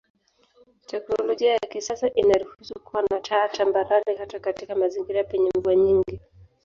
[0.85, 6.19] Teknolojia ya kisasa inaruhusu kuwa na taa tambarare hata katika mazingira penye mvua nyingi.